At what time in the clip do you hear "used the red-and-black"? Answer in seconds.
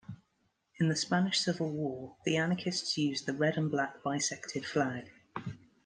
2.97-4.01